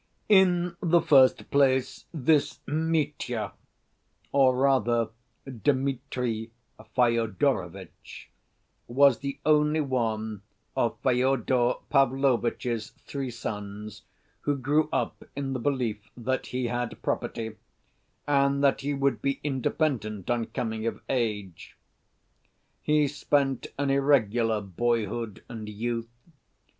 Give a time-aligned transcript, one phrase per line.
[0.29, 3.51] In the first place, this Mitya,
[4.31, 5.09] or rather
[5.45, 6.49] Dmitri
[6.95, 8.31] Fyodorovitch,
[8.87, 10.41] was the only one
[10.75, 14.01] of Fyodor Pavlovitch's three sons
[14.41, 17.57] who grew up in the belief that he had property,
[18.25, 21.77] and that he would be independent on coming of age.
[22.81, 26.09] He spent an irregular boyhood and youth.